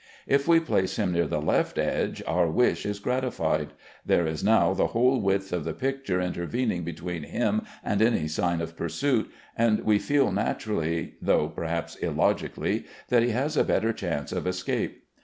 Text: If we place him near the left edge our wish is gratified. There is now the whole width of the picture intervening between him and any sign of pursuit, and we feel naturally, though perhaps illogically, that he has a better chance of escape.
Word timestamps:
If 0.25 0.47
we 0.47 0.59
place 0.59 0.95
him 0.95 1.11
near 1.11 1.27
the 1.27 1.39
left 1.39 1.77
edge 1.77 2.23
our 2.25 2.49
wish 2.49 2.87
is 2.87 2.97
gratified. 2.99 3.73
There 4.03 4.25
is 4.25 4.43
now 4.43 4.73
the 4.73 4.87
whole 4.87 5.21
width 5.21 5.53
of 5.53 5.63
the 5.63 5.75
picture 5.75 6.19
intervening 6.19 6.83
between 6.83 7.21
him 7.21 7.65
and 7.85 8.01
any 8.01 8.27
sign 8.27 8.61
of 8.61 8.75
pursuit, 8.75 9.29
and 9.55 9.81
we 9.85 9.99
feel 9.99 10.31
naturally, 10.31 11.17
though 11.21 11.49
perhaps 11.49 11.97
illogically, 11.97 12.85
that 13.09 13.21
he 13.21 13.29
has 13.29 13.55
a 13.55 13.63
better 13.63 13.93
chance 13.93 14.31
of 14.31 14.47
escape. 14.47 15.03